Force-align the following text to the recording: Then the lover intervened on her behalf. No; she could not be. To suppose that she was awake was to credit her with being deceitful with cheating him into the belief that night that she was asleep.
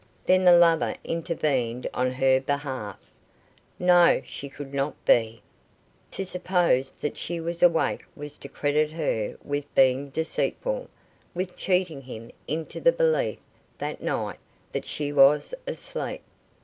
Then 0.25 0.45
the 0.45 0.57
lover 0.57 0.95
intervened 1.03 1.85
on 1.93 2.13
her 2.13 2.39
behalf. 2.39 2.97
No; 3.77 4.23
she 4.25 4.49
could 4.49 4.73
not 4.73 4.95
be. 5.05 5.43
To 6.09 6.25
suppose 6.25 6.89
that 6.93 7.19
she 7.19 7.39
was 7.39 7.61
awake 7.61 8.03
was 8.15 8.35
to 8.39 8.47
credit 8.49 8.89
her 8.89 9.37
with 9.43 9.65
being 9.75 10.09
deceitful 10.09 10.89
with 11.35 11.55
cheating 11.55 12.01
him 12.01 12.31
into 12.47 12.81
the 12.81 12.91
belief 12.91 13.37
that 13.77 14.01
night 14.01 14.39
that 14.71 14.85
she 14.85 15.13
was 15.13 15.53
asleep. 15.67 16.23